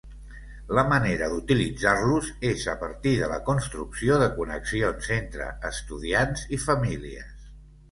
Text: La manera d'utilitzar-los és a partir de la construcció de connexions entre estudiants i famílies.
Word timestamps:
La 0.77 0.83
manera 0.93 1.27
d'utilitzar-los 1.33 2.31
és 2.53 2.63
a 2.73 2.75
partir 2.85 3.13
de 3.21 3.29
la 3.33 3.37
construcció 3.51 4.19
de 4.25 4.31
connexions 4.41 5.13
entre 5.21 5.53
estudiants 5.73 6.49
i 6.59 6.63
famílies. 6.67 7.49